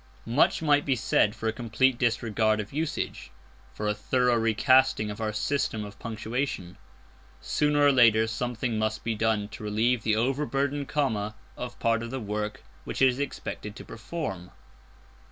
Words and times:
Much 0.25 0.63
might 0.63 0.83
be 0.83 0.95
said 0.95 1.35
for 1.35 1.47
a 1.47 1.53
complete 1.53 1.99
disregard 1.99 2.59
of 2.59 2.73
usage, 2.73 3.29
for 3.71 3.87
a 3.87 3.93
thorough 3.93 4.33
recasting 4.33 5.11
of 5.11 5.21
our 5.21 5.31
system 5.31 5.85
of 5.85 5.99
punctuation. 5.99 6.75
Sooner 7.39 7.81
or 7.85 7.91
later 7.91 8.25
something 8.25 8.79
must 8.79 9.03
be 9.03 9.13
done 9.13 9.47
to 9.49 9.61
relieve 9.63 10.01
the 10.01 10.15
overburdened 10.15 10.87
comma 10.87 11.35
of 11.55 11.77
part 11.77 12.01
of 12.01 12.09
the 12.09 12.19
work 12.19 12.63
which 12.83 12.99
it 12.99 13.09
is 13.09 13.19
expected 13.19 13.75
to 13.75 13.85
perform. 13.85 14.49